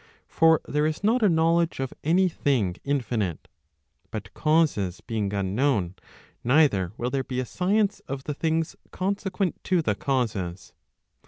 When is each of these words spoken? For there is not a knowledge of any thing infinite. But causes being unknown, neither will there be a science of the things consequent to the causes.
For 0.27 0.61
there 0.67 0.87
is 0.87 1.03
not 1.03 1.21
a 1.21 1.29
knowledge 1.29 1.79
of 1.79 1.93
any 2.03 2.27
thing 2.27 2.75
infinite. 2.83 3.47
But 4.09 4.33
causes 4.33 4.99
being 4.99 5.31
unknown, 5.31 5.93
neither 6.43 6.91
will 6.97 7.11
there 7.11 7.23
be 7.23 7.39
a 7.39 7.45
science 7.45 7.99
of 8.07 8.23
the 8.23 8.33
things 8.33 8.75
consequent 8.89 9.63
to 9.65 9.83
the 9.83 9.93
causes. 9.93 10.73